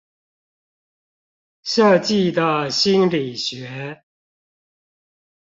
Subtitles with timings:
[1.63, 4.03] 設計的心理學